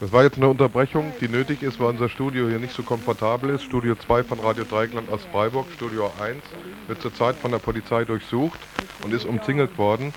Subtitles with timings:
[0.00, 3.50] Das war jetzt eine Unterbrechung, die nötig ist, weil unser Studio hier nicht so komfortabel
[3.50, 3.64] ist.
[3.64, 6.36] Studio 2 von Radio Dreieckland aus Freiburg, Studio 1,
[6.86, 8.60] wird zurzeit von der Polizei durchsucht
[9.02, 10.14] und ist umzingelt worden.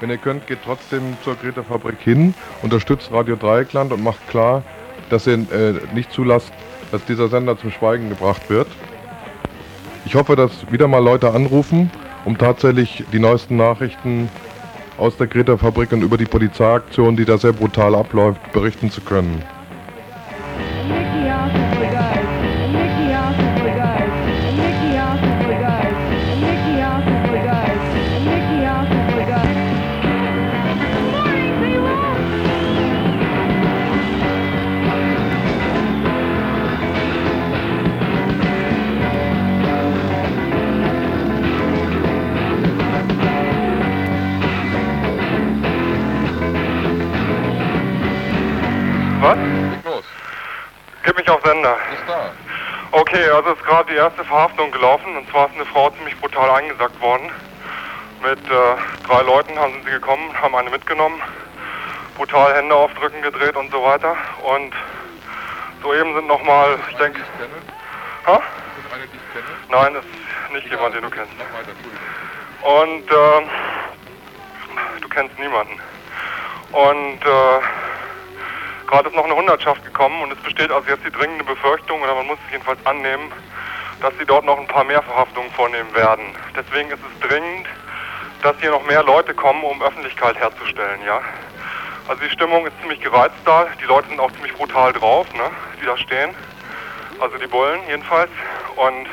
[0.00, 4.62] Wenn ihr könnt, geht trotzdem zur Greta Fabrik hin, unterstützt Radio Dreieckland und macht klar,
[5.08, 6.52] dass ihr äh, nicht zulasst,
[6.92, 8.68] dass dieser Sender zum Schweigen gebracht wird.
[10.04, 11.90] Ich hoffe, dass wieder mal Leute anrufen,
[12.26, 14.28] um tatsächlich die neuesten Nachrichten
[14.98, 19.42] aus der Greta-Fabrik und über die Polizeiaktion, die da sehr brutal abläuft, berichten zu können.
[52.92, 56.50] Okay, also ist gerade die erste Verhaftung gelaufen und zwar ist eine Frau ziemlich brutal
[56.50, 57.30] eingesackt worden.
[58.22, 61.20] Mit äh, drei Leuten haben sie gekommen, haben eine mitgenommen,
[62.16, 64.16] brutal Hände auf Drücken gedreht und so weiter.
[64.42, 64.72] Und
[65.82, 67.20] soeben sind nochmal, ich denke.
[68.26, 68.40] Ha?
[69.68, 71.32] Nein, ist nicht ja, jemand, den du kennst.
[72.62, 73.48] Und äh,
[75.00, 75.78] du kennst niemanden.
[76.72, 77.60] Und äh,
[78.94, 82.14] Gerade ist noch eine Hundertschaft gekommen und es besteht also jetzt die dringende Befürchtung, oder
[82.14, 83.32] man muss es jedenfalls annehmen,
[84.00, 86.26] dass sie dort noch ein paar mehr Verhaftungen vornehmen werden.
[86.56, 87.66] Deswegen ist es dringend,
[88.44, 91.20] dass hier noch mehr Leute kommen, um Öffentlichkeit herzustellen, ja.
[92.06, 95.50] Also die Stimmung ist ziemlich gereizt da, die Leute sind auch ziemlich brutal drauf, ne,
[95.82, 96.32] die da stehen.
[97.18, 98.30] Also die Bullen jedenfalls.
[98.76, 99.08] Und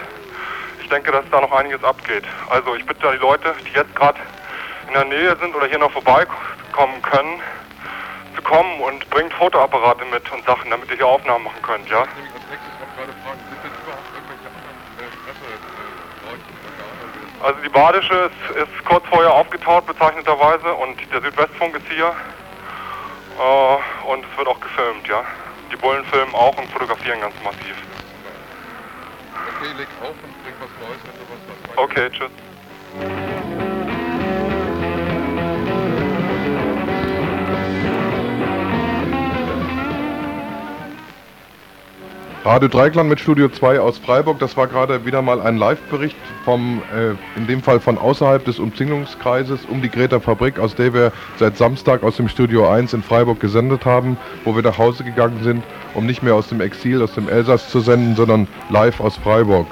[0.80, 2.26] ich denke, dass da noch einiges abgeht.
[2.52, 4.20] Also ich bitte die Leute, die jetzt gerade
[4.90, 7.42] in der Nähe sind oder hier noch vorbeikommen können,
[8.36, 12.06] zu kommen und bringt Fotoapparate mit und Sachen, damit ihr hier Aufnahmen machen könnt, ja?
[17.44, 22.14] Also die Badische ist, ist, kurz vorher aufgetaut bezeichneterweise und der Südwestfunk ist hier
[23.40, 25.24] äh, und es wird auch gefilmt, ja.
[25.72, 27.75] Die Bullen filmen auch und fotografieren ganz massiv.
[29.58, 31.78] Okay, leg auf und bring was Neues, wenn du was.
[31.78, 33.41] Okay, tschüss.
[42.44, 44.40] Radio Dreikland mit Studio 2 aus Freiburg.
[44.40, 48.57] Das war gerade wieder mal ein Live-Bericht vom, äh, in dem Fall von außerhalb des
[48.57, 53.03] Umzinglungskreises um die Greta Fabrik, aus der wir seit Samstag aus dem Studio 1 in
[53.03, 55.63] Freiburg gesendet haben, wo wir nach Hause gegangen sind,
[55.94, 59.68] um nicht mehr aus dem Exil, aus dem Elsass zu senden, sondern live aus Freiburg.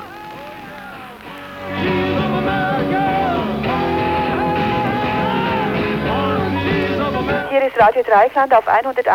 [7.49, 9.09] Hier ist Radio Dreikland auf 101,7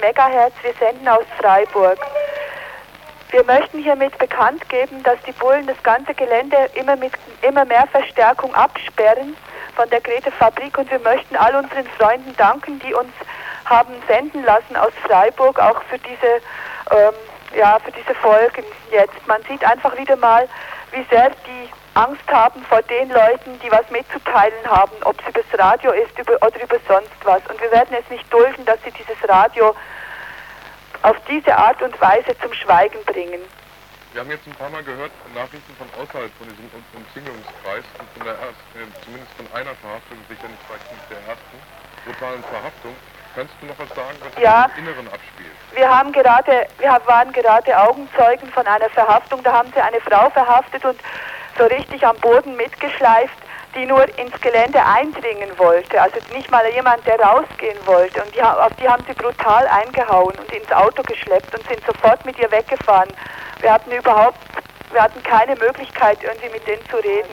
[0.00, 0.54] MHz.
[0.62, 1.98] Wir senden aus Freiburg.
[3.30, 7.86] Wir möchten hiermit bekannt geben, dass die Bullen das ganze Gelände immer mit immer mehr
[7.86, 9.36] Verstärkung absperren
[9.76, 13.12] von der Grete-Fabrik und wir möchten all unseren Freunden danken, die uns
[13.66, 16.42] haben senden lassen aus Freiburg, auch für diese,
[16.90, 17.14] ähm,
[17.56, 19.26] ja, für diese Folgen jetzt.
[19.26, 20.48] Man sieht einfach wieder mal,
[20.90, 25.58] wie sehr die Angst haben vor den Leuten, die was mitzuteilen haben, ob es übers
[25.58, 27.42] Radio ist über, oder über sonst was.
[27.48, 29.74] Und wir werden es nicht dulden, dass sie dieses Radio
[31.02, 33.40] auf diese Art und Weise zum Schweigen bringen.
[34.12, 38.26] Wir haben jetzt ein paar Mal gehört Nachrichten von außerhalb von diesem Umzingelungskreis und von
[38.26, 40.66] der ersten, äh, zumindest von einer Verhaftung, sicher nicht
[41.08, 41.56] der ersten,
[42.04, 42.94] brutalen Verhaftung.
[43.34, 45.54] Kannst du noch was sagen, was ja, im Inneren abspielt?
[45.72, 49.42] Wir haben gerade, wir waren gerade Augenzeugen von einer Verhaftung.
[49.44, 50.98] Da haben sie eine Frau verhaftet und
[51.56, 53.39] so richtig am Boden mitgeschleift
[53.74, 58.22] die nur ins Gelände eindringen wollte, also nicht mal jemand, der rausgehen wollte.
[58.22, 62.24] Und die, auf die haben sie brutal eingehauen und ins Auto geschleppt und sind sofort
[62.24, 63.10] mit ihr weggefahren.
[63.60, 64.38] Wir hatten überhaupt,
[64.90, 67.30] wir hatten keine Möglichkeit, irgendwie mit denen zu reden.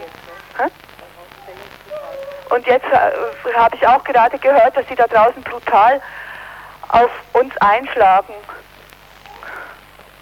[2.49, 6.01] Und jetzt äh, habe ich auch gerade gehört, dass sie da draußen brutal
[6.89, 8.33] auf uns einschlagen.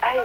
[0.02, 0.22] Hey.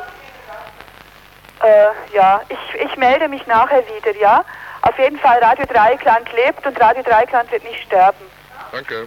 [1.62, 4.44] Äh, ja, ich, ich melde mich nachher wieder, ja?
[4.82, 8.18] Auf jeden Fall, Radio Dreikland lebt und Radio Dreikland wird nicht sterben.
[8.72, 9.06] Danke.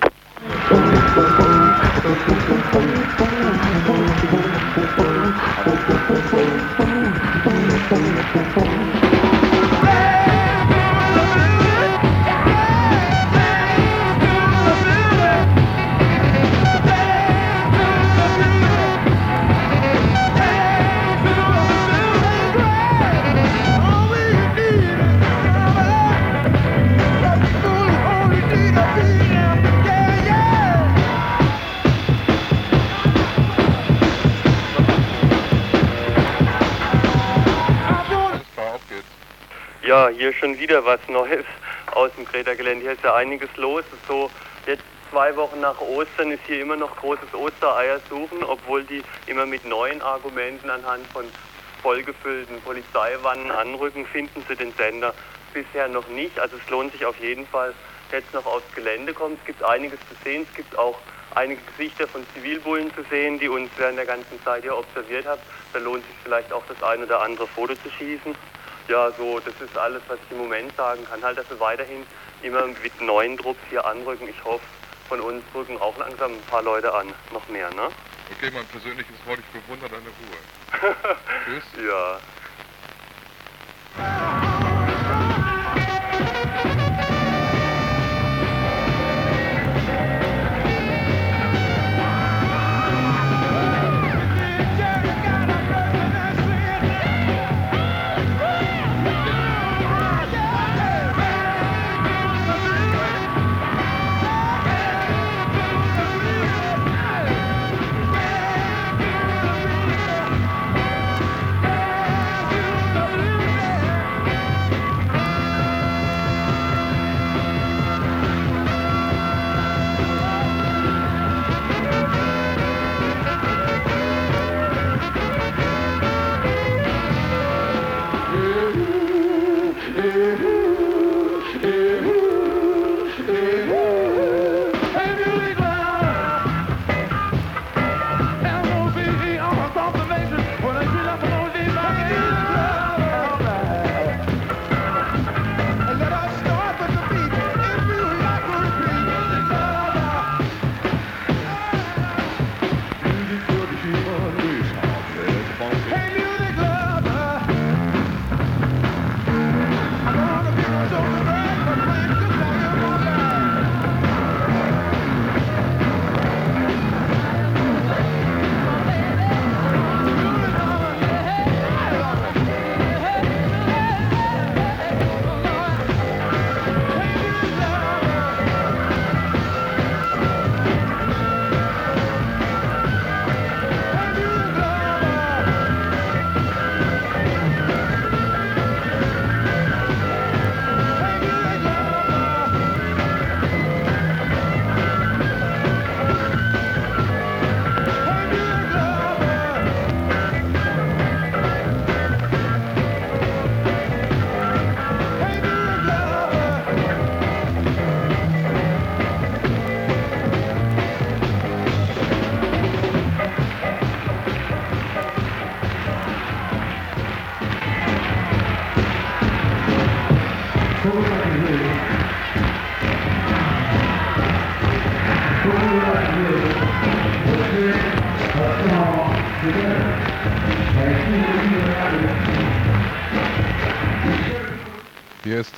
[40.10, 41.46] Hier schon wieder was Neues
[41.94, 42.84] aus dem Greta-Gelände.
[42.84, 43.84] Hier ist ja einiges los.
[44.08, 44.30] So
[44.66, 49.46] jetzt zwei Wochen nach Ostern ist hier immer noch großes Ostereier suchen, obwohl die immer
[49.46, 51.26] mit neuen Argumenten anhand von
[51.82, 55.14] vollgefüllten Polizeiwannen anrücken, finden sie den Sender
[55.54, 56.40] bisher noch nicht.
[56.40, 57.74] Also es lohnt sich auf jeden Fall,
[58.12, 59.38] jetzt noch aufs Gelände kommen.
[59.40, 60.46] Es gibt einiges zu sehen.
[60.50, 60.98] Es gibt auch
[61.36, 65.42] einige Gesichter von Zivilbullen zu sehen, die uns während der ganzen Zeit hier observiert haben.
[65.74, 68.36] Da lohnt sich vielleicht auch das ein oder andere Foto zu schießen.
[68.88, 71.24] Ja, so, das ist alles, was ich im Moment sagen kann.
[71.24, 72.06] Halt, dass wir weiterhin
[72.42, 74.28] immer mit neuen Trupps hier anrücken.
[74.28, 74.66] Ich hoffe,
[75.08, 77.14] von uns rücken auch langsam ein paar Leute an.
[77.32, 77.90] Noch mehr, ne?
[78.36, 80.38] Okay, mein persönliches Wort, ich bewundere deine Ruhe.
[81.46, 81.64] Tschüss.
[81.86, 82.20] Ja.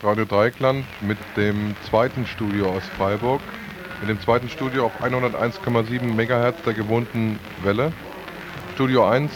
[0.05, 3.41] Radio Dreikland mit dem zweiten Studio aus Freiburg.
[4.01, 7.91] Mit dem zweiten Studio auf 101,7 MHz der gewohnten Welle.
[8.75, 9.31] Studio 1,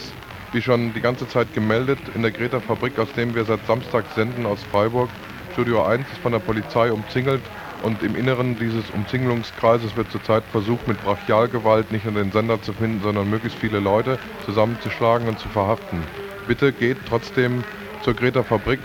[0.52, 4.46] wie schon die ganze Zeit gemeldet, in der Greta-Fabrik, aus dem wir seit Samstag senden
[4.46, 5.10] aus Freiburg.
[5.54, 7.42] Studio 1 ist von der Polizei umzingelt
[7.82, 12.72] und im Inneren dieses Umzingelungskreises wird zurzeit versucht, mit Brachialgewalt nicht nur den Sender zu
[12.72, 16.04] finden, sondern möglichst viele Leute zusammenzuschlagen und zu verhaften.
[16.46, 17.64] Bitte geht trotzdem
[18.02, 18.78] zur Greta-Fabrik,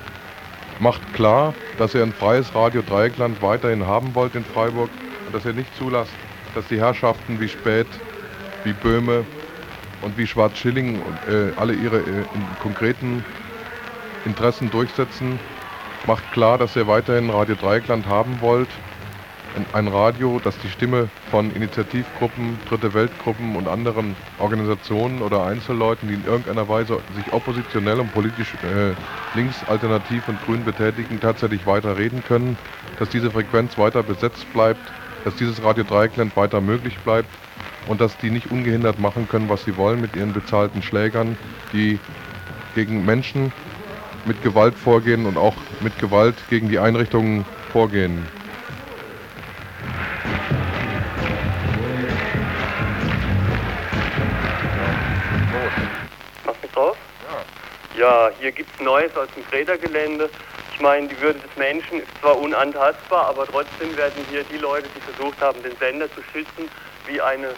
[0.80, 4.90] macht klar, dass ihr ein freies Radio Dreieckland weiterhin haben wollt in Freiburg
[5.26, 6.12] und dass ihr nicht zulasst,
[6.54, 7.88] dass die Herrschaften wie Späth,
[8.64, 9.26] wie Böhme
[10.02, 13.24] und wie Schwarz-Schilling äh, alle ihre äh, in konkreten
[14.26, 15.40] Interessen durchsetzen.
[16.08, 18.70] Macht klar, dass ihr weiterhin Radio Dreieckland haben wollt.
[19.72, 26.16] Ein, Radio, das die Stimme von Initiativgruppen, Dritte Weltgruppen und anderen Organisationen oder Einzelleuten, die
[26.16, 28.94] in irgendeiner Weise sich oppositionell und politisch äh,
[29.38, 32.58] links, alternativ und grün betätigen, tatsächlich weiter reden können,
[33.00, 34.82] dass diese Frequenz weiter besetzt bleibt,
[35.24, 37.30] dass dieses Radio Dreieckland weiter möglich bleibt
[37.88, 41.38] und dass die nicht ungehindert machen können, was sie wollen mit ihren bezahlten Schlägern,
[41.72, 41.98] die
[42.76, 43.54] gegen Menschen
[44.26, 48.26] mit Gewalt vorgehen und auch mit Gewalt gegen die Einrichtungen vorgehen.
[57.98, 58.30] Ja.
[58.40, 60.30] Hier gibt es Neues aus dem Greta-Gelände.
[60.74, 64.88] Ich meine, die Würde des Menschen ist zwar unantastbar, aber trotzdem werden hier die Leute,
[64.94, 66.70] die versucht haben, den Sender zu schützen,
[67.08, 67.50] wie, eine,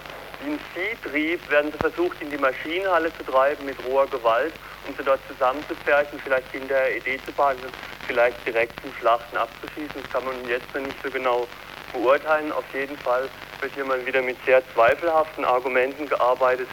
[0.43, 4.53] wie ein Viehtrieb, werden sie versucht, in die Maschinenhalle zu treiben mit roher Gewalt,
[4.87, 7.73] um sie dort zusammenzupferchen, vielleicht hinterher Idee zu behandeln,
[8.05, 9.99] vielleicht direkt zum Schlachten abzuschießen.
[9.99, 11.47] Das kann man jetzt noch nicht so genau
[11.93, 12.51] beurteilen.
[12.51, 13.27] Auf jeden Fall
[13.61, 16.67] wird hier mal wieder mit sehr zweifelhaften Argumenten gearbeitet,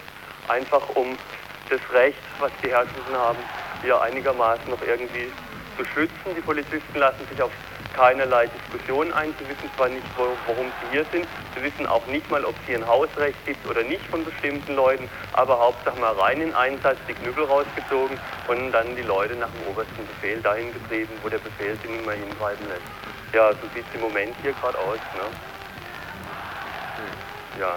[0.49, 1.17] einfach um
[1.75, 3.39] das Recht, was die Herrschenden haben,
[3.83, 5.31] hier einigermaßen noch irgendwie
[5.77, 6.35] zu schützen.
[6.37, 7.51] Die Polizisten lassen sich auf
[7.97, 9.35] keinerlei Diskussion ein.
[9.39, 12.67] Sie wissen zwar nicht, warum sie hier sind, sie wissen auch nicht mal, ob es
[12.67, 16.99] hier ein Hausrecht gibt oder nicht von bestimmten Leuten, aber Hauptsache mal rein in Einsatz,
[17.09, 21.39] die Knüppel rausgezogen und dann die Leute nach dem obersten Befehl dahin getrieben, wo der
[21.39, 22.83] Befehl sie nicht mehr hintreiben lässt.
[23.33, 24.99] Ja, so sieht es im Moment hier gerade aus.
[25.15, 25.27] Ne?
[27.61, 27.77] Ja.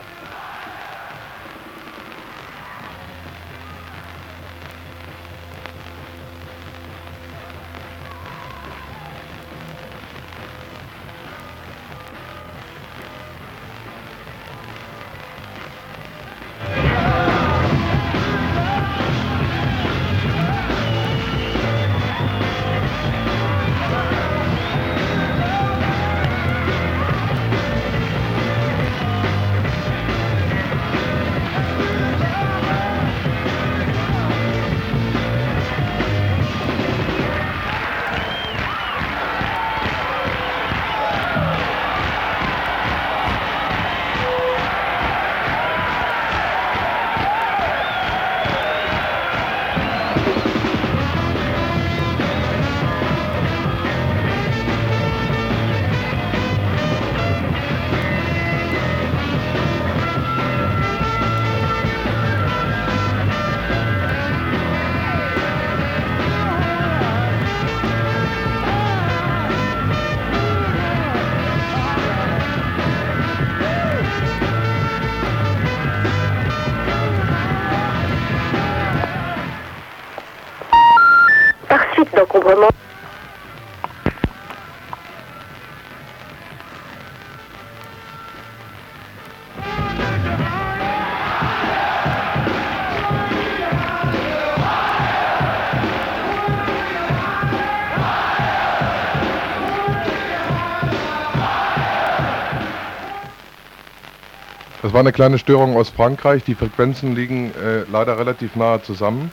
[104.97, 106.43] War eine kleine Störung aus Frankreich.
[106.43, 109.31] Die Frequenzen liegen äh, leider relativ nahe zusammen.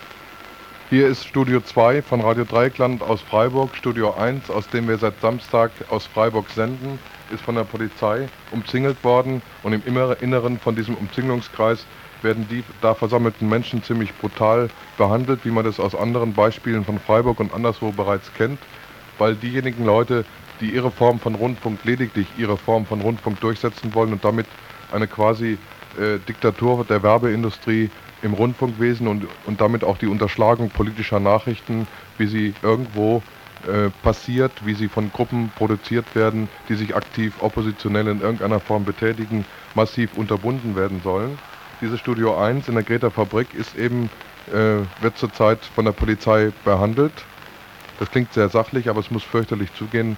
[0.90, 3.74] Hier ist Studio 2 von Radio Dreieckland aus Freiburg.
[3.74, 6.98] Studio 1, aus dem wir seit Samstag aus Freiburg senden,
[7.32, 9.40] ist von der Polizei umzingelt worden.
[9.62, 9.82] Und im
[10.20, 11.86] Inneren von diesem Umzingelungskreis
[12.20, 14.68] werden die da versammelten Menschen ziemlich brutal
[14.98, 18.58] behandelt, wie man das aus anderen Beispielen von Freiburg und anderswo bereits kennt.
[19.16, 20.26] Weil diejenigen Leute,
[20.60, 24.44] die ihre Form von Rundfunk, lediglich ihre Form von Rundfunk durchsetzen wollen und damit
[24.94, 25.58] eine quasi
[25.98, 27.90] äh, Diktatur der Werbeindustrie
[28.22, 31.86] im Rundfunkwesen und, und damit auch die Unterschlagung politischer Nachrichten,
[32.16, 33.22] wie sie irgendwo
[33.66, 38.84] äh, passiert, wie sie von Gruppen produziert werden, die sich aktiv oppositionell in irgendeiner Form
[38.84, 41.38] betätigen, massiv unterbunden werden sollen.
[41.80, 44.08] Dieses Studio 1 in der Greta Fabrik ist eben,
[44.52, 47.12] äh, wird zurzeit von der Polizei behandelt
[47.98, 50.16] das klingt sehr sachlich, aber es muss fürchterlich zugehen,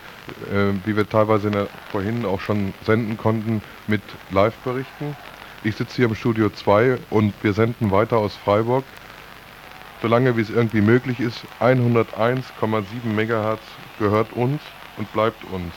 [0.52, 5.16] äh, wie wir teilweise der, vorhin auch schon senden konnten mit Live-Berichten.
[5.64, 8.84] Ich sitze hier im Studio 2 und wir senden weiter aus Freiburg.
[10.02, 13.60] Solange wie es irgendwie möglich ist, 101,7 MHz
[13.98, 14.60] gehört uns
[14.96, 15.72] und bleibt uns.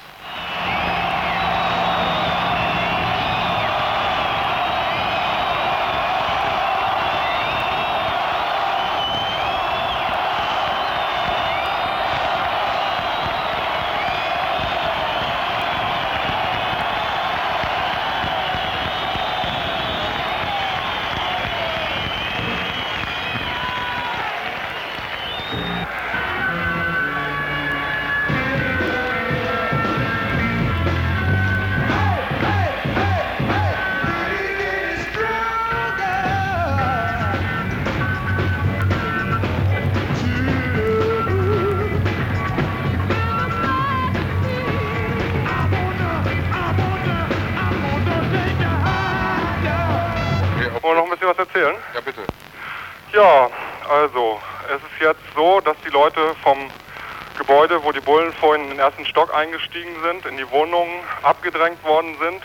[59.33, 62.41] Eingestiegen sind, in die Wohnungen abgedrängt worden sind.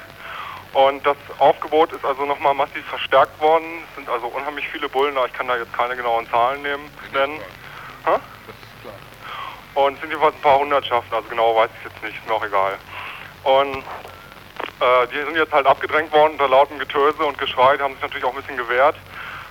[0.74, 3.84] Und das Aufgebot ist also nochmal massiv verstärkt worden.
[3.88, 5.24] Es sind also unheimlich viele Bullen da.
[5.26, 7.40] Ich kann da jetzt keine genauen Zahlen nehmen, nennen.
[8.04, 9.84] Das ist klar.
[9.84, 12.34] Und es sind jedenfalls ein paar Hundertschaften, also genau weiß ich jetzt nicht, ist mir
[12.34, 12.78] auch egal.
[13.44, 13.84] Und
[14.80, 18.02] äh, die sind jetzt halt abgedrängt worden unter lautem Getöse und Geschrei, die haben sich
[18.02, 18.96] natürlich auch ein bisschen gewehrt.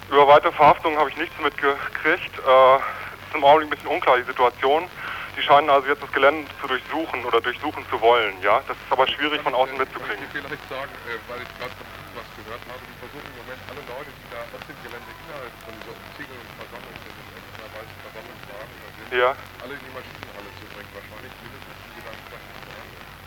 [0.09, 2.39] Über weitere Verhaftungen habe ich nichts mitgekriegt.
[2.39, 4.89] Äh, ist im Augenblick ein bisschen unklar, die Situation.
[5.35, 8.61] Die scheinen also jetzt das Gelände zu durchsuchen oder durchsuchen zu wollen, ja.
[8.67, 10.21] Das ist aber schwierig von außen mitzukriegen.
[10.23, 11.73] Ich vielleicht sagen, äh, weil ich gerade
[12.13, 15.53] was gehört habe, die versuchen im Moment alle Leute, die da aus dem Gelände innerhalb
[15.65, 15.73] von
[16.13, 19.29] Ziegeln versammelt sind, in irgendeiner Weise versammelt waren, sind, Ja.
[19.65, 20.91] alle in die Maschinenhalle zu bringen.
[20.93, 22.23] Wahrscheinlich mindestens die Gedanken.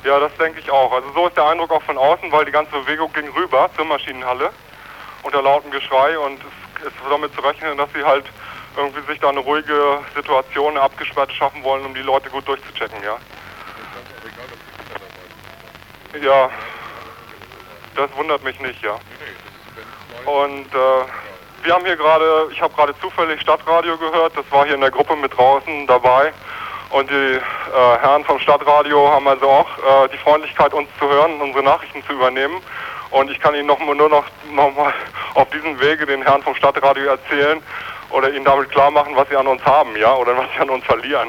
[0.06, 0.92] Ja, das denke ich auch.
[0.94, 3.84] Also so ist der Eindruck auch von außen, weil die ganze Bewegung ging rüber zur
[3.90, 4.54] Maschinenhalle
[5.26, 6.38] unter lautem Geschrei und
[6.78, 8.30] es ist damit zu rechnen, dass sie halt
[8.76, 12.98] irgendwie sich da eine ruhige Situation eine abgesperrt schaffen wollen, um die Leute gut durchzuchecken,
[13.02, 13.16] ja.
[16.20, 16.50] Ja,
[17.94, 18.98] das wundert mich nicht, ja.
[20.24, 21.04] Und äh,
[21.62, 24.90] wir haben hier gerade, ich habe gerade zufällig Stadtradio gehört, das war hier in der
[24.90, 26.32] Gruppe mit draußen dabei.
[26.90, 27.40] Und die äh,
[28.00, 32.12] Herren vom Stadtradio haben also auch äh, die Freundlichkeit, uns zu hören, unsere Nachrichten zu
[32.12, 32.60] übernehmen.
[33.10, 34.94] Und ich kann Ihnen noch, nur noch, noch mal
[35.34, 37.62] auf diesem Wege den Herren vom Stadtradio erzählen
[38.16, 40.70] oder Ihnen damit klar machen, was Sie an uns haben, ja, oder was Sie an
[40.70, 41.28] uns verlieren.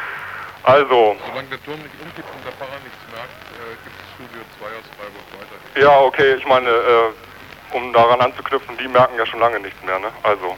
[0.62, 4.40] also, Solange der Turm nicht umkippt und der Pfarrer nichts merkt, äh, gibt es Studio
[4.58, 5.84] 2 aus Freiburg weiter.
[5.84, 9.98] ja, okay, ich meine, äh, um daran anzuknüpfen, die merken ja schon lange nichts mehr,
[9.98, 10.10] ne?
[10.22, 10.56] Also,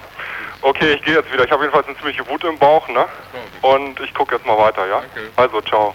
[0.60, 1.44] okay, ich gehe jetzt wieder.
[1.44, 3.06] Ich habe jedenfalls eine ziemliche Wut im Bauch, ne?
[3.62, 5.00] Und ich gucke jetzt mal weiter, ja?
[5.00, 5.32] Danke.
[5.34, 5.94] Also, ciao.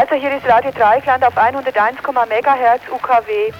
[0.00, 3.52] Also hier ist Radio Dreieckland auf 101, MHz UKW.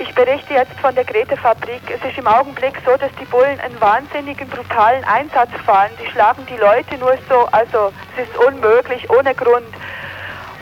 [0.00, 1.82] Ich berichte jetzt von der Grete-Fabrik.
[1.88, 5.92] Es ist im Augenblick so, dass die Bullen einen wahnsinnigen, brutalen Einsatz fahren.
[6.02, 9.72] Die schlagen die Leute nur so, also es ist unmöglich, ohne Grund.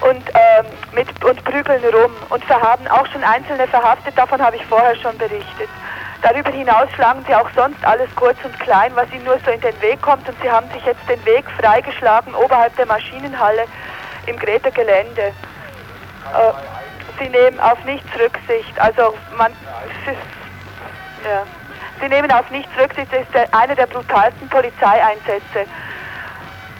[0.02, 4.66] Und, ähm, mit, und prügeln rum und verhaben auch schon Einzelne verhaftet, davon habe ich
[4.66, 5.70] vorher schon berichtet.
[6.20, 9.60] Darüber hinaus schlagen sie auch sonst alles kurz und klein, was ihnen nur so in
[9.62, 10.28] den Weg kommt.
[10.28, 13.64] Und sie haben sich jetzt den Weg freigeschlagen oberhalb der Maschinenhalle
[14.28, 15.22] im Greta-Gelände.
[15.22, 16.52] Äh,
[17.18, 18.78] sie nehmen auf nichts Rücksicht.
[18.78, 19.52] Also man,
[21.24, 21.44] ja.
[22.00, 23.12] Sie nehmen auf nichts Rücksicht.
[23.12, 25.66] Das ist einer der brutalsten Polizeieinsätze.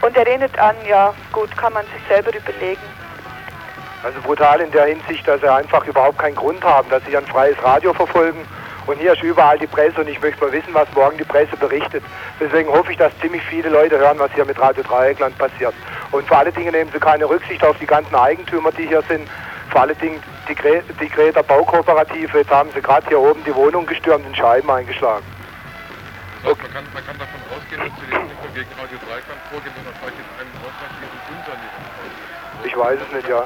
[0.01, 2.81] Und erinnert an, ja gut, kann man sich selber überlegen.
[4.05, 7.27] Also brutal in der Hinsicht, dass sie einfach überhaupt keinen Grund haben, dass sie ein
[7.27, 8.47] freies Radio verfolgen.
[8.87, 11.57] Und hier ist überall die Presse und ich möchte mal wissen, was morgen die Presse
[11.57, 12.03] berichtet.
[12.41, 15.75] Deswegen hoffe ich, dass ziemlich viele Leute hören, was hier mit Radio Dreieckland passiert.
[16.11, 19.29] Und vor allen Dingen nehmen sie keine Rücksicht auf die ganzen Eigentümer, die hier sind.
[19.71, 22.39] Vor allen Dingen die, Gre die Greta Baukooperative.
[22.39, 25.25] Jetzt haben sie gerade hier oben die Wohnung gestürmt und Scheiben eingeschlagen.
[26.43, 29.75] Das heißt, man kann, man kann davon ausgehen, dass nicht nur gegen Radio Dreikland vorgehen,
[29.77, 31.98] sondern vielleicht in einem ausreichenden Unsanierung
[32.65, 33.45] Ich weiß es nicht, ja.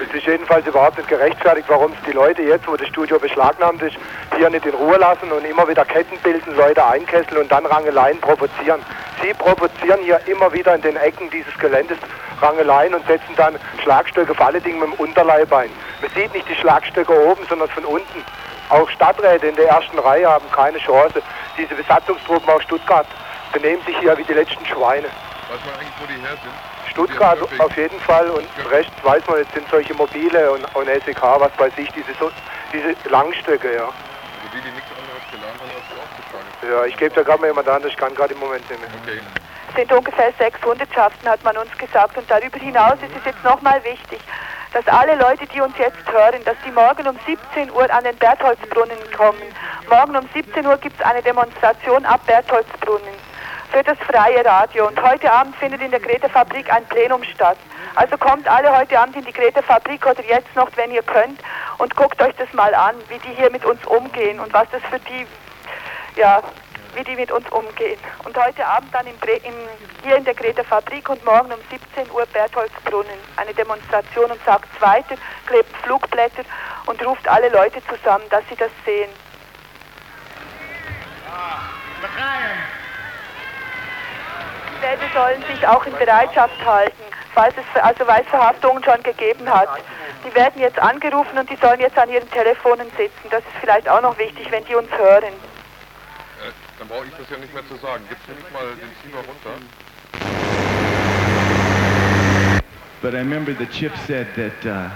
[0.00, 3.82] Es ist jedenfalls überhaupt nicht gerechtfertigt, warum es die Leute jetzt, wo das Studio beschlagnahmt
[3.82, 3.96] ist,
[4.36, 8.20] hier nicht in Ruhe lassen und immer wieder Ketten bilden, Leute einkesseln und dann Rangeleien
[8.20, 8.82] provozieren.
[9.22, 11.98] Sie provozieren hier immer wieder in den Ecken dieses Geländes
[12.40, 15.70] Rangeleien und setzen dann Schlagstöcke vor allen Dingen mit dem Unterleib ein.
[16.00, 18.24] Man sieht nicht die Schlagstöcke oben, sondern von unten.
[18.68, 21.22] Auch Stadträte in der ersten Reihe haben keine Chance.
[21.56, 23.06] Diese Besatzungstruppen aus Stuttgart
[23.52, 25.06] benehmen sich hier wie die letzten Schweine.
[25.06, 26.71] Weiß man eigentlich, wo die her sind?
[26.92, 31.22] Stuttgart auf jeden Fall und rechts weiß man, jetzt sind solche mobile und, und SEK,
[31.22, 32.30] was weiß ich, diese, so,
[32.72, 33.84] diese Langstöcke, ja.
[33.84, 33.94] Also
[34.52, 36.48] die, die nichts anderes gelernt haben, als sie aufgeschlagen.
[36.70, 38.90] Ja, ich gebe da gerade mal jemand an, ich kann gerade im Moment nicht mehr.
[39.02, 39.20] Okay.
[39.70, 42.18] Es sind ungefähr sechs Hundetschaften, hat man uns gesagt.
[42.18, 44.20] Und darüber hinaus ist es jetzt nochmal wichtig,
[44.74, 48.16] dass alle Leute, die uns jetzt hören, dass die morgen um 17 Uhr an den
[48.16, 49.40] Bertholdsbrunnen kommen.
[49.88, 53.31] Morgen um 17 Uhr gibt es eine Demonstration ab Bertholdsbrunnen
[53.72, 54.86] für das freie Radio.
[54.86, 57.56] Und heute Abend findet in der Grete-Fabrik ein Plenum statt.
[57.94, 61.40] Also kommt alle heute Abend in die Grete-Fabrik oder jetzt noch, wenn ihr könnt,
[61.78, 64.82] und guckt euch das mal an, wie die hier mit uns umgehen und was das
[64.90, 65.26] für die,
[66.20, 66.42] ja,
[66.94, 67.98] wie die mit uns umgehen.
[68.24, 69.54] Und heute Abend dann im, im,
[70.04, 75.16] hier in der Greta-Fabrik und morgen um 17 Uhr Bertholdsbrunnen eine Demonstration und sagt weiter,
[75.46, 76.44] klebt Flugblätter
[76.84, 79.10] und ruft alle Leute zusammen, dass sie das sehen.
[81.96, 82.81] Die
[84.82, 89.48] Städte sollen sich auch in Bereitschaft halten, falls es, also weil es Verhaftungen schon gegeben
[89.48, 89.68] hat.
[90.26, 93.30] Die werden jetzt angerufen und die sollen jetzt an ihren Telefonen sitzen.
[93.30, 95.32] Das ist vielleicht auch noch wichtig, wenn die uns hören.
[96.42, 98.02] Äh, dann brauche ich das ja nicht mehr zu sagen.
[98.08, 99.62] Gibst du nicht mal den Zieher runter?
[103.00, 104.90] But I remember the chip said that uh,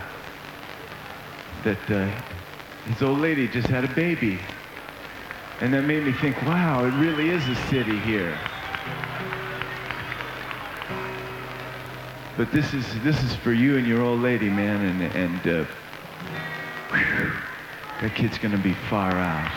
[1.63, 2.07] that uh,
[2.89, 4.39] his old lady just had a baby,
[5.61, 8.37] and that made me think, wow, it really is a city here.
[12.37, 15.65] But this is this is for you and your old lady, man, and and uh,
[16.91, 17.33] whew,
[18.03, 19.51] that kid's gonna be far out.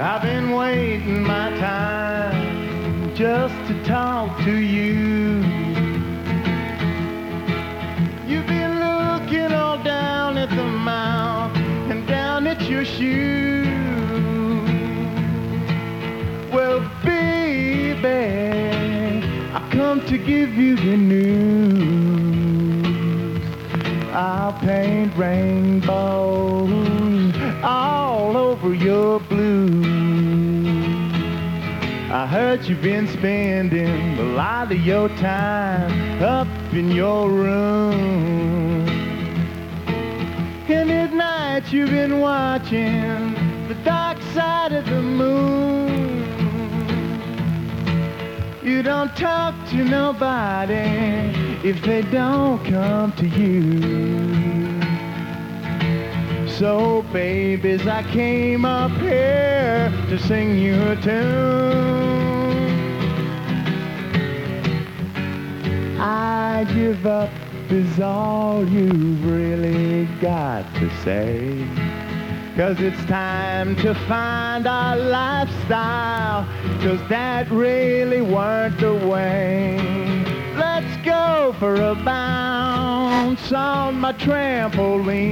[0.00, 5.44] I've been waiting my time just to talk to you.
[8.26, 8.57] You've been
[12.68, 13.64] your shoe.
[16.52, 18.06] Well, baby,
[19.54, 22.28] I come to give you the news.
[24.12, 26.70] I'll paint rainbows
[27.62, 29.86] all over your blues.
[32.10, 38.87] I heard you've been spending a lot of your time up in your room.
[40.70, 43.32] And at night you've been watching
[43.68, 45.88] the dark side of the moon.
[48.62, 50.74] You don't talk to nobody
[51.66, 53.80] if they don't come to you.
[56.50, 61.78] So, babies, I came up here to sing you a tune.
[65.98, 67.30] I give up
[67.70, 71.66] is all you've really got to say.
[72.56, 76.44] Cause it's time to find our lifestyle.
[76.80, 79.78] Cause that really weren't the way.
[80.56, 85.28] Let's go for a bounce on my trampoline.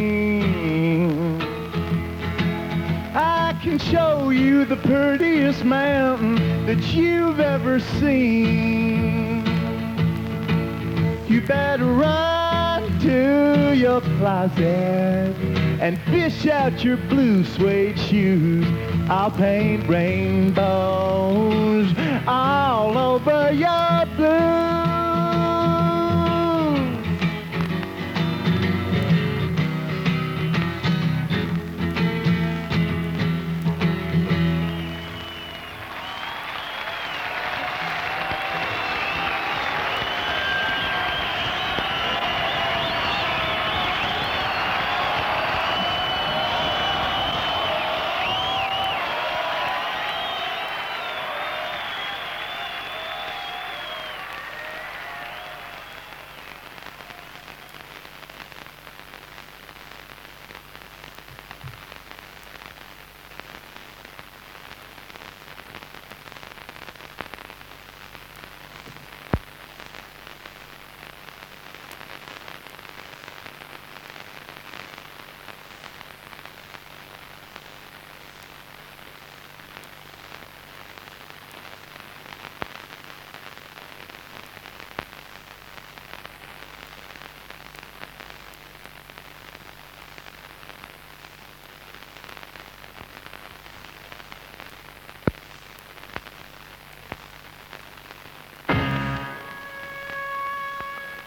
[3.14, 9.35] I can show you the prettiest mountain that you've ever seen.
[11.36, 15.36] You better run to your closet
[15.82, 18.64] and fish out your blue suede shoes.
[19.10, 20.95] I'll paint rainbows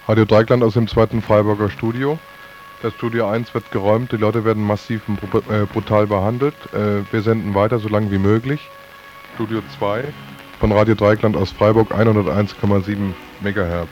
[0.09, 2.17] Radio Dreikland aus dem zweiten Freiburger Studio.
[2.81, 6.55] Das Studio 1 wird geräumt, die Leute werden massiv und bru- äh, brutal behandelt.
[6.73, 8.71] Äh, wir senden weiter, so lange wie möglich.
[9.35, 10.05] Studio 2
[10.59, 13.89] von Radio Dreikland aus Freiburg 101,7 Megahertz.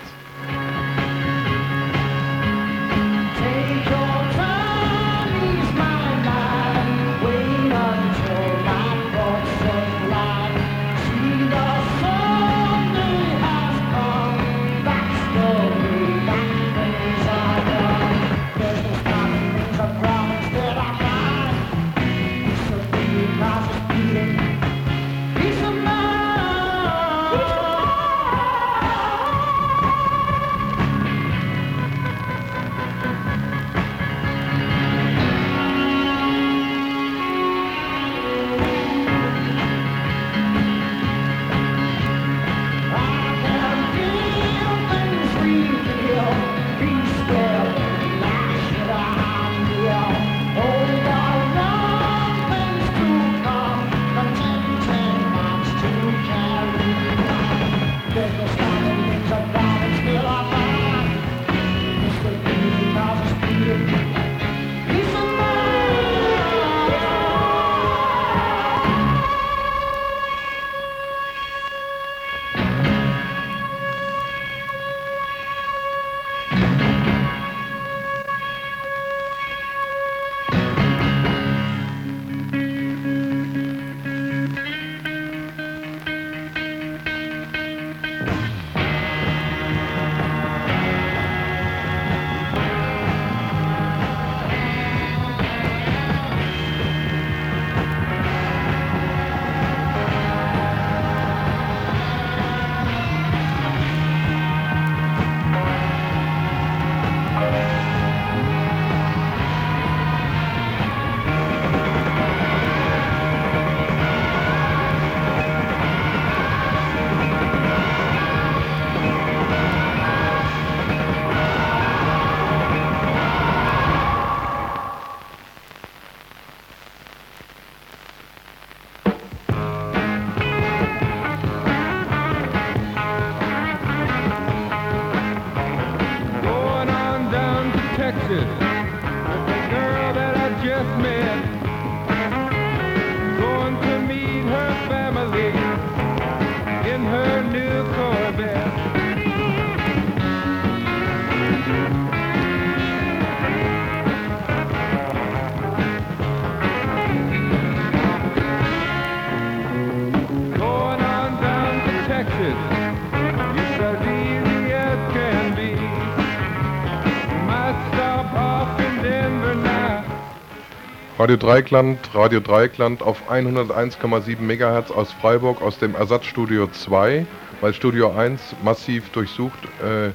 [171.19, 177.25] Radio Dreikland, Radio Dreikland auf 101,7 MHz aus Freiburg aus dem Ersatzstudio 2,
[177.59, 180.11] weil Studio 1 massiv durchsucht äh,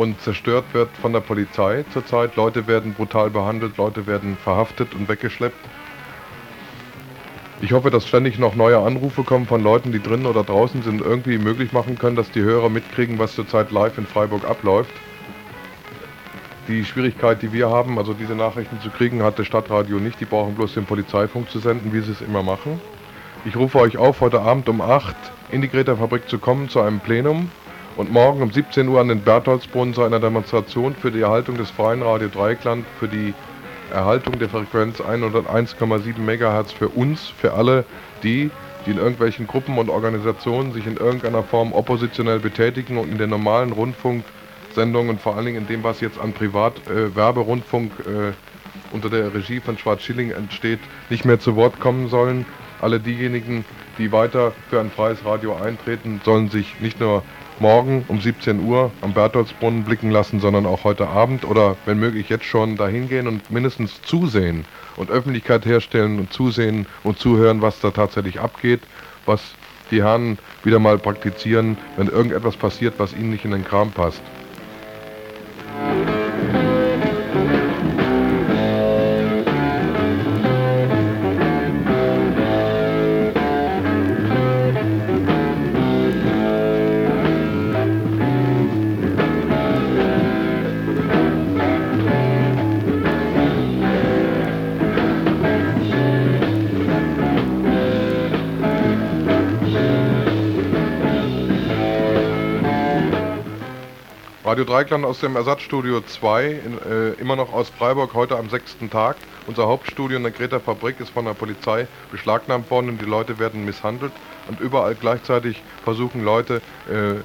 [0.00, 2.36] und zerstört wird von der Polizei zurzeit.
[2.36, 5.62] Leute werden brutal behandelt, Leute werden verhaftet und weggeschleppt.
[7.60, 11.02] Ich hoffe, dass ständig noch neue Anrufe kommen von Leuten, die drinnen oder draußen sind,
[11.02, 14.92] irgendwie möglich machen können, dass die Hörer mitkriegen, was zurzeit live in Freiburg abläuft.
[16.68, 20.20] Die Schwierigkeit, die wir haben, also diese Nachrichten zu kriegen, hat das Stadtradio nicht.
[20.20, 22.80] Die brauchen bloß den Polizeifunk zu senden, wie sie es immer machen.
[23.44, 25.14] Ich rufe euch auf, heute Abend um 8
[25.52, 27.50] in die Greta-Fabrik zu kommen zu einem Plenum
[27.96, 31.70] und morgen um 17 Uhr an den Bertholdsbrunnen zu einer Demonstration für die Erhaltung des
[31.70, 33.32] freien Radio Dreikland, für die
[33.92, 37.84] Erhaltung der Frequenz 101,7 MHz für uns, für alle
[38.24, 38.50] die,
[38.84, 43.30] die in irgendwelchen Gruppen und Organisationen sich in irgendeiner Form oppositionell betätigen und in den
[43.30, 43.72] normalen
[44.76, 48.32] Rundfunksendungen, vor allen Dingen in dem, was jetzt an Privat-Werberundfunk äh,
[48.92, 52.44] unter der Regie von Schwarz-Schilling entsteht, nicht mehr zu Wort kommen sollen.
[52.82, 53.64] Alle diejenigen,
[53.96, 57.22] die weiter für ein freies Radio eintreten, sollen sich nicht nur
[57.58, 62.28] morgen um 17 Uhr am Bertholdsbrunnen blicken lassen, sondern auch heute Abend oder wenn möglich
[62.28, 67.80] jetzt schon dahin gehen und mindestens zusehen und Öffentlichkeit herstellen und zusehen und zuhören, was
[67.80, 68.82] da tatsächlich abgeht,
[69.24, 69.40] was
[69.90, 74.20] die Herren wieder mal praktizieren, wenn irgendetwas passiert, was ihnen nicht in den Kram passt.
[104.56, 108.88] Radio Dreikland aus dem Ersatzstudio 2, in, äh, immer noch aus Freiburg, heute am sechsten
[108.88, 109.16] Tag.
[109.46, 113.38] Unser Hauptstudio in der Greta Fabrik ist von der Polizei beschlagnahmt worden und die Leute
[113.38, 114.12] werden misshandelt.
[114.48, 117.16] Und überall gleichzeitig versuchen Leute, äh,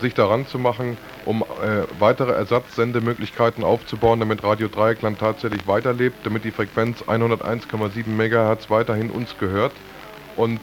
[0.00, 6.44] sich daran zu machen, um äh, weitere Ersatzsendemöglichkeiten aufzubauen, damit Radio Dreieckland tatsächlich weiterlebt, damit
[6.44, 9.72] die Frequenz 101,7 MHz weiterhin uns gehört
[10.36, 10.60] und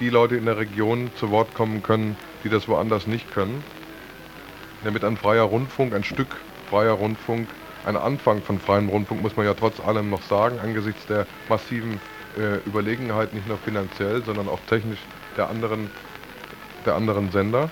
[0.00, 3.62] die Leute in der Region zu Wort kommen können, die das woanders nicht können
[4.84, 6.28] damit ein freier Rundfunk, ein Stück
[6.70, 7.48] freier Rundfunk,
[7.84, 12.00] ein Anfang von freiem Rundfunk, muss man ja trotz allem noch sagen, angesichts der massiven
[12.38, 14.98] äh, Überlegenheit, nicht nur finanziell, sondern auch technisch
[15.36, 15.90] der anderen,
[16.86, 17.70] der anderen Sender.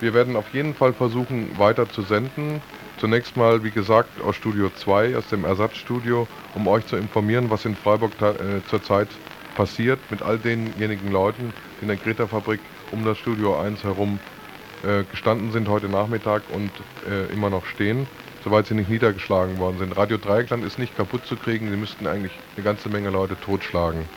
[0.00, 2.60] Wir werden auf jeden Fall versuchen, weiter zu senden.
[2.98, 7.64] Zunächst mal, wie gesagt, aus Studio 2, aus dem Ersatzstudio, um euch zu informieren, was
[7.64, 9.08] in Freiburg äh, zurzeit
[9.54, 12.60] passiert mit all denjenigen Leuten, die in der Greta-Fabrik
[12.92, 14.18] um das Studio 1 herum
[14.84, 16.70] äh, gestanden sind heute Nachmittag und
[17.08, 18.06] äh, immer noch stehen,
[18.44, 19.96] soweit sie nicht niedergeschlagen worden sind.
[19.96, 24.08] Radio Dreieckland ist nicht kaputt zu kriegen, sie müssten eigentlich eine ganze Menge Leute totschlagen.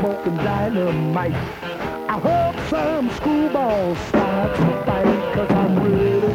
[0.00, 1.34] Smoking dynamite.
[2.08, 6.32] I hope some screwball starts to fight, cause I'm ready.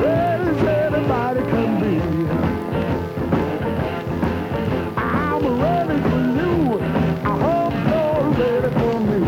[0.00, 1.96] Ready anybody can be.
[4.96, 6.54] I'm ready for you.
[7.24, 9.20] I hope you're ready for me.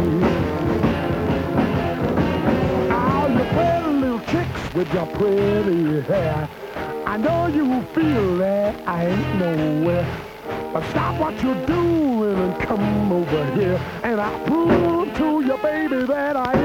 [2.92, 6.48] All you pretty little chicks with your pretty hair.
[7.06, 10.29] I know you feel that I ain't nowhere.
[10.78, 13.80] Stop what you're doing and come over here.
[14.04, 16.59] And I'll prove to you, baby, that I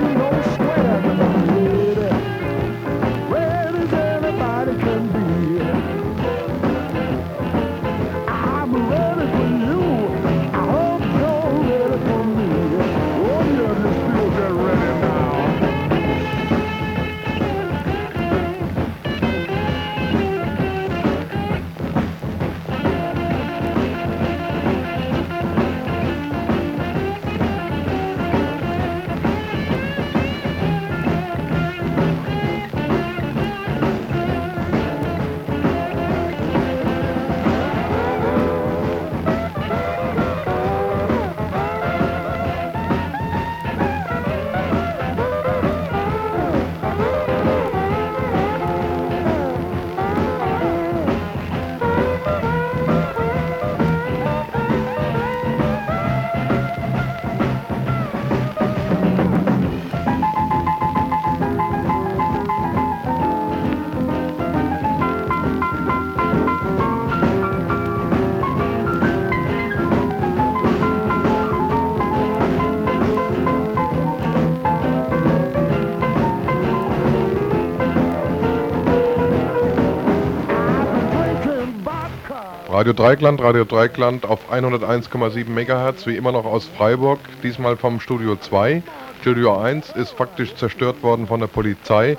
[82.76, 88.36] Radio Dreikland, Radio Dreikland auf 101,7 MHz, wie immer noch aus Freiburg, diesmal vom Studio
[88.36, 88.84] 2.
[89.22, 92.18] Studio 1 ist faktisch zerstört worden von der Polizei,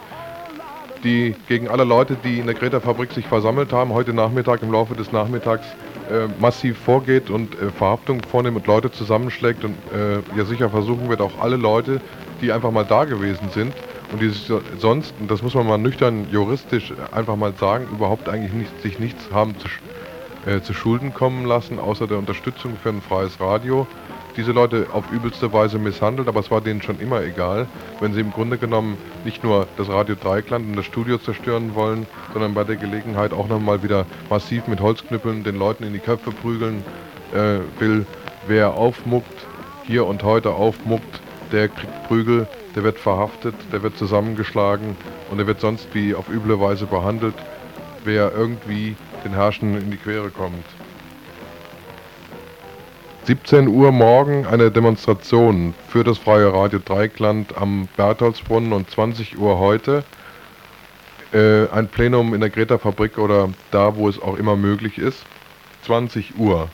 [1.05, 4.95] die gegen alle Leute, die in der Greta-Fabrik sich versammelt haben, heute Nachmittag im Laufe
[4.95, 5.67] des Nachmittags
[6.11, 11.11] äh, massiv vorgeht und äh, Verhaftung vornimmt und Leute zusammenschlägt und äh, ja sicher versuchen
[11.11, 12.01] wird, auch alle Leute,
[12.41, 13.75] die einfach mal da gewesen sind
[14.11, 17.89] und die sich so- sonst, und das muss man mal nüchtern juristisch einfach mal sagen,
[17.93, 19.69] überhaupt eigentlich nicht, sich nichts haben zu,
[20.47, 23.87] äh, zu Schulden kommen lassen, außer der Unterstützung für ein freies Radio.
[24.37, 27.67] Diese Leute auf übelste Weise misshandelt, aber es war denen schon immer egal,
[28.01, 32.07] wenn sie im Grunde genommen nicht nur das Radio Dreikland und das Studio zerstören wollen,
[32.33, 36.31] sondern bei der Gelegenheit auch nochmal wieder massiv mit Holzknüppeln den Leuten in die Köpfe
[36.33, 36.85] prügeln
[37.33, 38.07] äh, will.
[38.47, 39.47] Wer aufmuckt,
[39.85, 44.97] hier und heute aufmuckt, der kriegt Prügel, der wird verhaftet, der wird zusammengeschlagen
[45.31, 47.35] und der wird sonst wie auf üble Weise behandelt,
[48.05, 48.97] wer irgendwie
[49.27, 50.65] den Herrschenden in die Quere kommt.
[53.25, 59.59] 17 Uhr morgen eine Demonstration für das freie Radio Dreikland am Bertholdsbrunnen und 20 Uhr
[59.59, 60.05] heute
[61.33, 65.25] äh, ein Plenum in der Greta-Fabrik oder da, wo es auch immer möglich ist.
[65.83, 66.69] 20 Uhr.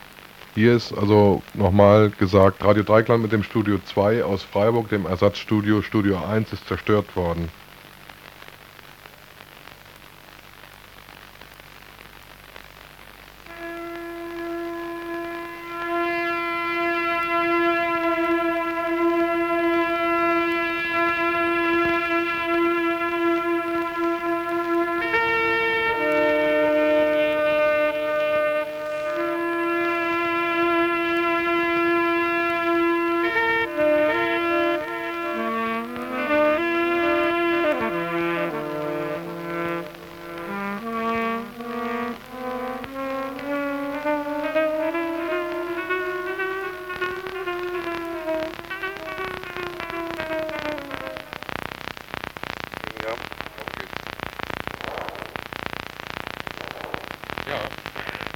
[0.53, 5.81] Hier ist also nochmal gesagt, Radio Dreikland mit dem Studio 2 aus Freiburg, dem Ersatzstudio,
[5.81, 7.49] Studio 1 ist zerstört worden.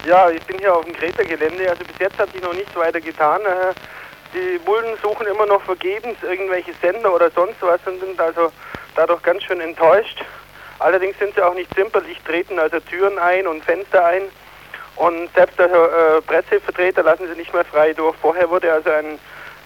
[0.08, 1.70] Ja, ich bin hier auf dem Greta-Gelände.
[1.70, 3.41] Also bis jetzt hat sich noch nichts weiter getan.
[3.41, 3.74] Äh,
[4.34, 8.49] Die Bullen suchen immer noch vergebens irgendwelche Sender oder sonst was und sind also
[8.95, 10.24] dadurch ganz schön enttäuscht.
[10.80, 14.22] Allerdings sind sie auch nicht zimperlich, treten also Türen ein und Fenster ein.
[14.95, 18.16] Und selbst der äh, Pressevertreter lassen sie nicht mehr frei durch.
[18.22, 19.16] Vorher wurde also ein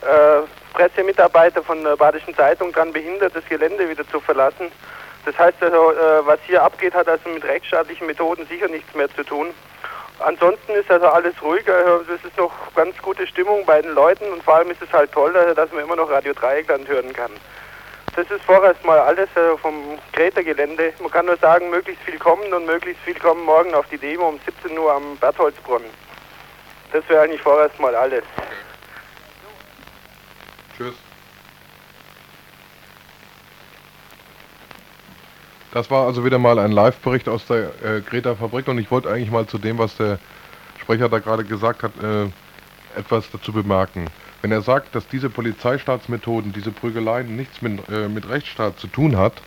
[0.01, 0.41] äh,
[0.73, 4.71] Pressemitarbeiter von der Badischen Zeitung daran behindert, das Gelände wieder zu verlassen.
[5.23, 9.13] Das heißt also, äh, was hier abgeht, hat also mit rechtsstaatlichen Methoden sicher nichts mehr
[9.13, 9.53] zu tun.
[10.23, 11.67] Ansonsten ist also alles ruhig.
[11.69, 14.91] Also es ist noch ganz gute Stimmung bei den Leuten und vor allem ist es
[14.93, 17.31] halt toll, also, dass man immer noch Radio Dreieckland hören kann.
[18.15, 20.93] das ist vorerst mal alles äh, vom Greta-Gelände.
[20.99, 24.27] Man kann nur sagen, möglichst viel kommen und möglichst viel kommen morgen auf die Demo
[24.29, 25.89] um 17 Uhr am Bertholdsbrunnen.
[26.91, 28.23] Das wäre eigentlich vorerst mal alles.
[30.77, 31.10] Tschüss.
[35.71, 39.31] Das war also wieder mal ein Live-Bericht aus der äh, Greta-Fabrik und ich wollte eigentlich
[39.31, 40.19] mal zu dem, was der
[40.81, 42.25] Sprecher da gerade gesagt hat, äh,
[42.97, 44.07] etwas dazu bemerken.
[44.41, 49.15] Wenn er sagt, dass diese Polizeistaatsmethoden, diese Prügeleien nichts mit, äh, mit Rechtsstaat zu tun
[49.17, 49.41] hat,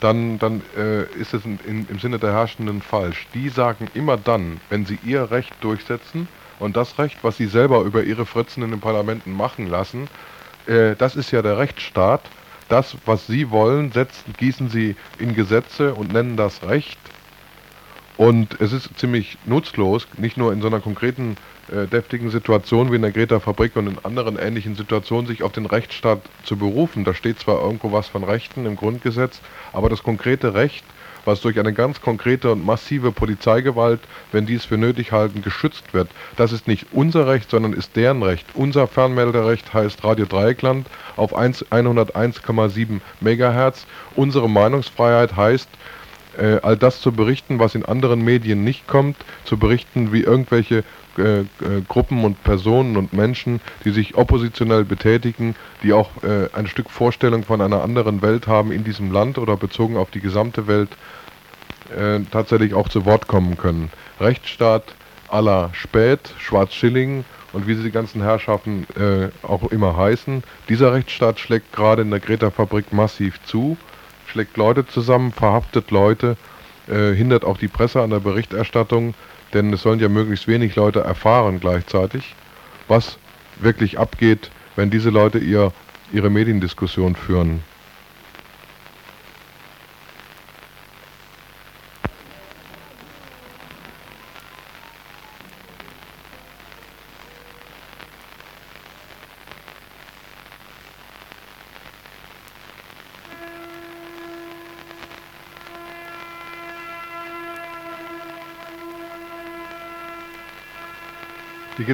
[0.00, 3.26] dann, dann äh, ist es in, in, im Sinne der Herrschenden falsch.
[3.34, 7.82] Die sagen immer dann, wenn sie ihr Recht durchsetzen und das Recht, was sie selber
[7.82, 10.08] über ihre Fritzen in den Parlamenten machen lassen,
[10.66, 12.22] äh, das ist ja der Rechtsstaat.
[12.68, 16.98] Das, was sie wollen, setzen, gießen sie in Gesetze und nennen das Recht.
[18.16, 21.36] Und es ist ziemlich nutzlos, nicht nur in so einer konkreten
[21.70, 25.66] äh, deftigen Situation wie in der Greta-Fabrik und in anderen ähnlichen Situationen sich auf den
[25.66, 27.04] Rechtsstaat zu berufen.
[27.04, 29.40] Da steht zwar irgendwo was von Rechten im Grundgesetz,
[29.72, 30.84] aber das konkrete Recht,
[31.26, 34.00] was durch eine ganz konkrete und massive Polizeigewalt,
[34.32, 37.96] wenn die es für nötig halten, geschützt wird, das ist nicht unser Recht, sondern ist
[37.96, 38.46] deren Recht.
[38.54, 43.86] Unser Fernmelderecht heißt Radio Dreieckland auf 1 101,7 Megahertz.
[44.14, 45.68] Unsere Meinungsfreiheit heißt,
[46.38, 50.84] äh, all das zu berichten, was in anderen Medien nicht kommt, zu berichten, wie irgendwelche
[51.18, 51.44] äh, äh,
[51.88, 57.42] Gruppen und Personen und Menschen, die sich oppositionell betätigen, die auch äh, ein Stück Vorstellung
[57.42, 60.90] von einer anderen Welt haben in diesem Land oder bezogen auf die gesamte Welt,
[61.90, 63.90] äh, tatsächlich auch zu Wort kommen können.
[64.20, 64.94] Rechtsstaat
[65.28, 70.42] aller Spät, Schwarz-Schilling und wie sie die ganzen Herrschaften äh, auch immer heißen.
[70.68, 73.76] Dieser Rechtsstaat schlägt gerade in der Greta-Fabrik massiv zu,
[74.26, 76.36] schlägt Leute zusammen, verhaftet Leute,
[76.88, 79.14] äh, hindert auch die Presse an der Berichterstattung,
[79.54, 82.34] denn es sollen ja möglichst wenig Leute erfahren gleichzeitig,
[82.88, 83.18] was
[83.58, 85.72] wirklich abgeht, wenn diese Leute ihr,
[86.12, 87.62] ihre Mediendiskussion führen.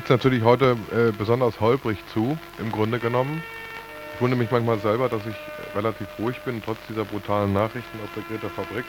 [0.02, 3.40] Geht es natürlich heute äh, besonders holprig zu, im Grunde genommen.
[4.14, 5.36] Ich wundere mich manchmal selber, dass ich
[5.76, 8.84] relativ ruhig bin, trotz dieser brutalen Nachrichten aus der Greta Fabrik.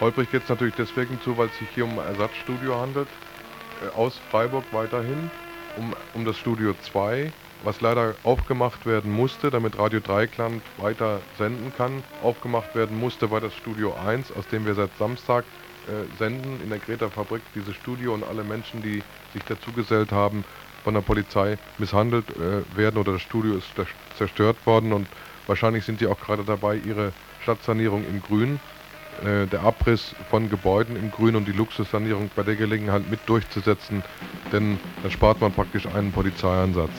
[0.00, 3.06] Holprig geht es natürlich deswegen zu, weil es sich hier um ein Ersatzstudio handelt,
[3.80, 5.30] äh, aus Freiburg weiterhin,
[5.76, 7.30] um, um das Studio 2,
[7.62, 12.02] was leider aufgemacht werden musste, damit Radio Dreikland weiter senden kann.
[12.24, 15.67] Aufgemacht werden musste, weil das Studio 1, aus dem wir seit Samstag äh,
[16.18, 20.44] senden, in der Greta Fabrik, dieses Studio und alle Menschen, die sich dazugesellt haben,
[20.84, 23.66] von der Polizei misshandelt äh, werden oder das Studio ist
[24.16, 25.06] zerstört worden und
[25.46, 27.12] wahrscheinlich sind die auch gerade dabei, ihre
[27.42, 28.60] Stadtsanierung in Grün,
[29.24, 34.02] äh, der Abriss von Gebäuden in Grün und die Luxussanierung bei der Gelegenheit mit durchzusetzen,
[34.52, 36.92] denn dann spart man praktisch einen Polizeieinsatz.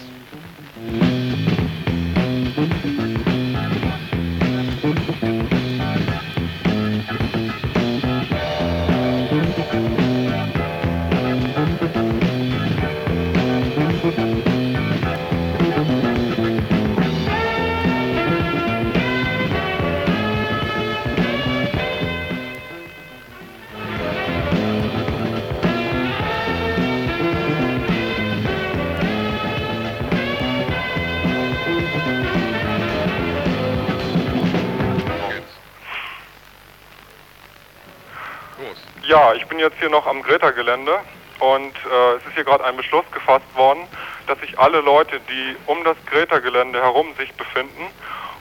[39.59, 41.01] Bin jetzt hier noch am Greta-Gelände
[41.39, 43.81] und äh, es ist hier gerade ein Beschluss gefasst worden,
[44.25, 47.87] dass sich alle Leute, die um das Greta-Gelände herum sich befinden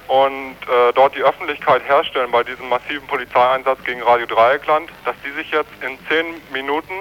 [0.06, 5.32] und äh, dort die Öffentlichkeit herstellen bei diesem massiven Polizeieinsatz gegen Radio Dreieckland, dass die
[5.32, 6.94] sich jetzt in zehn Minuten,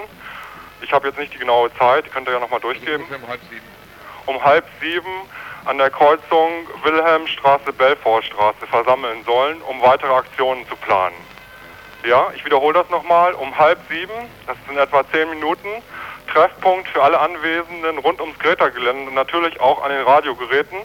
[0.80, 3.04] ich habe jetzt nicht die genaue Zeit, die könnt ihr ja nochmal durchgeben,
[4.26, 5.12] um halb sieben
[5.64, 11.27] an der Kreuzung Wilhelmstraße, Belfortstraße versammeln sollen, um weitere Aktionen zu planen.
[12.04, 13.34] Ja, ich wiederhole das nochmal.
[13.34, 14.12] Um halb sieben,
[14.46, 15.68] das sind etwa zehn Minuten,
[16.32, 20.78] Treffpunkt für alle Anwesenden rund ums Greta-Gelände und natürlich auch an den Radiogeräten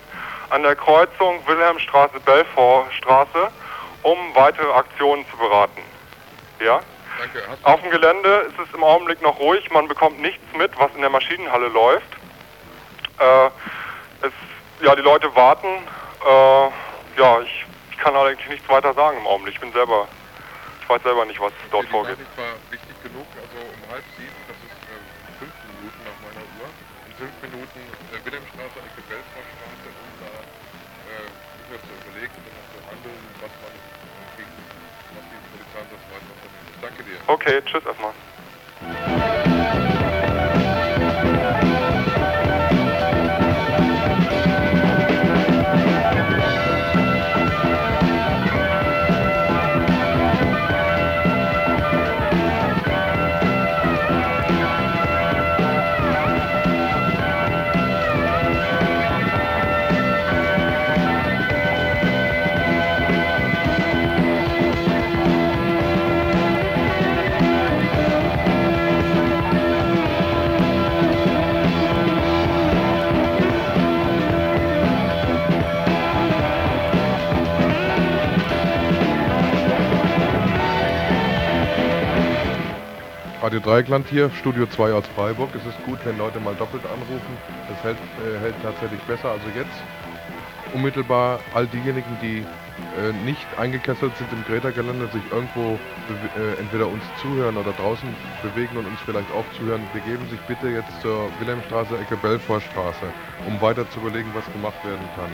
[0.50, 3.50] an der Kreuzung Wilhelmstraße, Belfortstraße,
[4.04, 5.82] um weitere Aktionen zu beraten.
[6.60, 6.80] Ja?
[7.20, 7.44] Danke.
[7.64, 11.02] Auf dem Gelände ist es im Augenblick noch ruhig, man bekommt nichts mit, was in
[11.02, 12.08] der Maschinenhalle läuft.
[13.20, 13.48] Äh,
[14.22, 14.32] es,
[14.82, 15.68] ja, die Leute warten.
[15.68, 19.56] Äh, ja, ich, ich kann eigentlich nichts weiter sagen im Augenblick.
[19.56, 20.08] Ich bin selber,
[20.84, 22.20] ich weiß selber nicht, was dort die vorgeht.
[22.20, 26.44] Nachricht war wichtig genug, also um halb sieben, das ist äh, fünf Minuten nach meiner
[26.60, 26.68] Uhr,
[27.08, 27.80] in fünf Minuten
[28.12, 30.32] äh, Wilhelmstraße, Ecke Belfortstraße und da
[31.08, 33.72] äh, zu überlegen und zu handeln, was man
[34.36, 34.52] gegen
[35.16, 36.76] was die Polizeieinsatz weiter unternimmt.
[36.84, 37.20] Danke dir.
[37.32, 38.14] Okay, tschüss erstmal.
[83.54, 85.50] Radio Dreieckland hier, Studio 2 aus Freiburg.
[85.54, 87.38] Es ist gut, wenn Leute mal doppelt anrufen.
[87.70, 89.30] Das hält, äh, hält tatsächlich besser.
[89.30, 89.70] Also jetzt
[90.74, 92.40] unmittelbar all diejenigen, die
[92.98, 95.78] äh, nicht eingekesselt sind im Greta-Gelände, sich irgendwo
[96.36, 98.10] äh, entweder uns zuhören oder draußen
[98.42, 103.06] bewegen und uns vielleicht auch zuhören, begeben sich bitte jetzt zur Wilhelmstraße, Ecke Belfortstraße,
[103.46, 105.30] um weiter zu überlegen, was gemacht werden kann.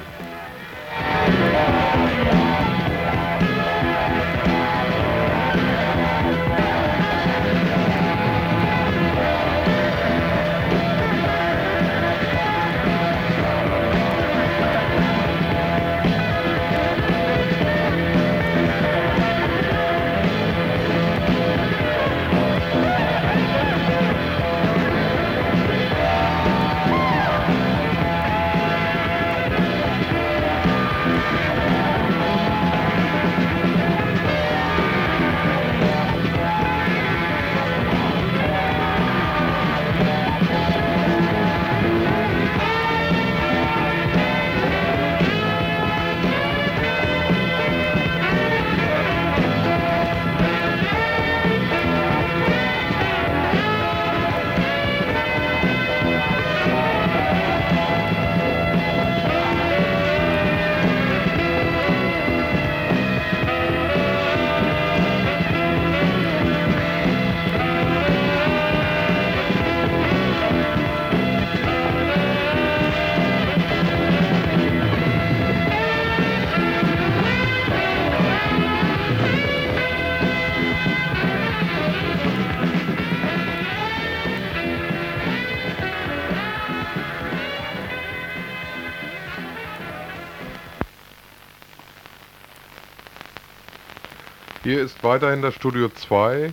[94.61, 96.51] Hier ist weiterhin das Studio 2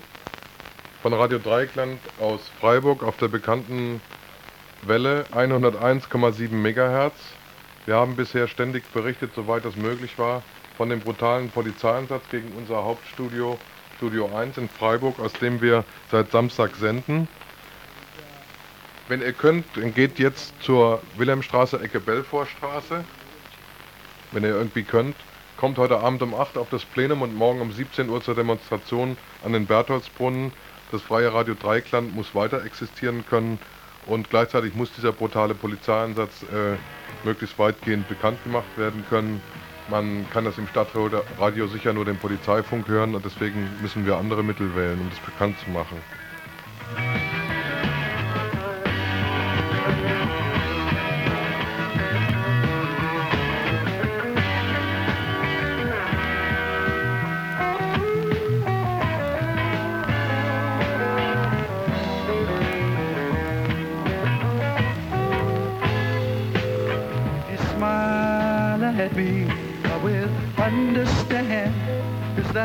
[1.03, 4.01] von Radio Dreieckland aus Freiburg auf der bekannten
[4.83, 7.15] Welle 101,7 MHz.
[7.85, 10.45] Wir haben bisher ständig berichtet, soweit das möglich war,
[10.77, 13.59] von dem brutalen Polizeieinsatz gegen unser Hauptstudio,
[13.97, 17.27] Studio 1 in Freiburg, aus dem wir seit Samstag senden.
[19.09, 23.05] Wenn ihr könnt, geht jetzt zur Wilhelmstraße, Ecke Belfortstraße.
[24.31, 25.17] Wenn ihr irgendwie könnt,
[25.57, 29.17] kommt heute Abend um 8 auf das Plenum und morgen um 17 Uhr zur Demonstration
[29.45, 30.53] an den Bertholdsbrunnen.
[30.93, 33.59] Das freie Radio Dreikland muss weiter existieren können
[34.07, 36.77] und gleichzeitig muss dieser brutale Polizeieinsatz äh,
[37.25, 39.41] möglichst weitgehend bekannt gemacht werden können.
[39.89, 44.43] Man kann das im Stadtradio sicher nur den Polizeifunk hören und deswegen müssen wir andere
[44.43, 45.99] Mittel wählen, um das bekannt zu machen.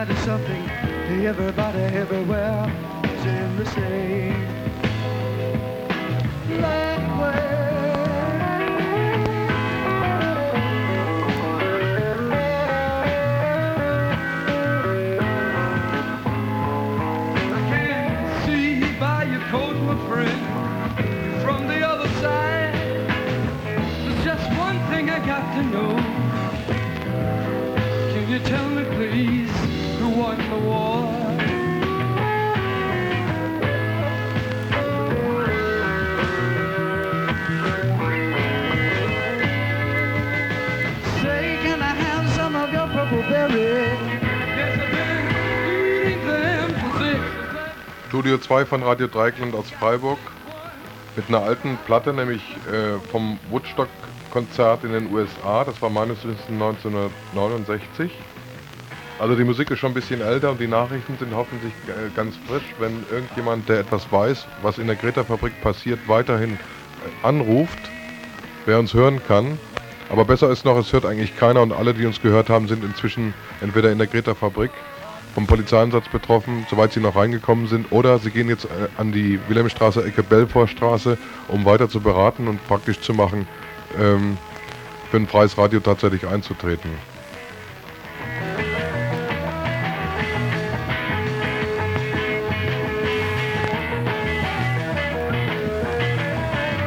[0.06, 0.68] That is something
[1.28, 2.66] everybody everywhere
[3.04, 4.31] is in the same
[48.52, 50.18] 2 von Radio Dreieckland aus Freiburg
[51.16, 53.88] mit einer alten Platte, nämlich äh, vom Woodstock
[54.30, 55.64] Konzert in den USA.
[55.64, 58.12] Das war meines Wissens 1969.
[59.20, 62.36] Also die Musik ist schon ein bisschen älter und die Nachrichten sind hoffentlich äh, ganz
[62.45, 62.76] frisch.
[62.78, 67.80] Wenn irgendjemand, der etwas weiß, was in der Greta-Fabrik passiert, weiterhin äh, anruft,
[68.66, 69.58] wer uns hören kann.
[70.10, 72.84] Aber besser ist noch, es hört eigentlich keiner und alle, die uns gehört haben, sind
[72.84, 74.72] inzwischen entweder in der Greta-Fabrik
[75.34, 79.40] vom Polizeieinsatz betroffen, soweit sie noch reingekommen sind, oder sie gehen jetzt äh, an die
[79.48, 81.18] Wilhelmstraße, Ecke Belfortstraße,
[81.48, 83.48] um weiter zu beraten und praktisch zu machen,
[83.98, 84.38] ähm,
[85.10, 87.11] für ein freies Radio tatsächlich einzutreten.